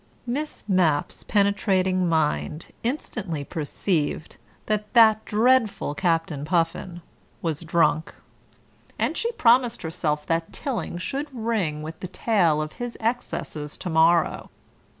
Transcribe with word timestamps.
Miss 0.25 0.63
Mapp's 0.67 1.21
penetrating 1.21 2.09
mind 2.09 2.69
instantly 2.81 3.43
perceived 3.43 4.37
that 4.65 4.91
that 4.95 5.23
dreadful 5.25 5.93
Captain 5.93 6.43
Puffin 6.43 7.03
was 7.43 7.59
drunk, 7.59 8.15
and 8.97 9.15
she 9.15 9.31
promised 9.33 9.83
herself 9.83 10.25
that 10.25 10.51
Tilling 10.51 10.97
should 10.97 11.27
ring 11.31 11.83
with 11.83 11.99
the 11.99 12.07
tale 12.07 12.63
of 12.63 12.73
his 12.81 12.97
excesses 12.99 13.77
to 13.77 13.91
morrow. 13.91 14.49